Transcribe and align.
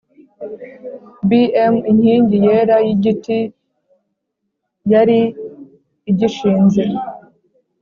Bm 1.29 1.73
inkingi 1.91 2.37
yera 2.45 2.75
y 2.87 2.89
igiti 2.95 3.39
yari 4.91 5.19
igishinze 6.11 6.83